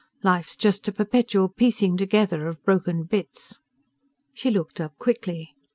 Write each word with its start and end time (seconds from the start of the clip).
Life's 0.23 0.55
just 0.55 0.87
a 0.87 0.91
perpetual 0.91 1.47
piecing 1.47 1.95
together 1.95 2.47
of 2.47 2.63
broken 2.63 3.03
bits." 3.03 3.61
She 4.33 4.49
looked 4.49 4.81
up 4.81 4.97
quickly. 4.97 5.53